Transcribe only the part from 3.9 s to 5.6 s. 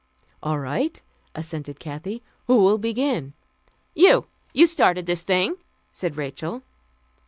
"You. You started this thing,"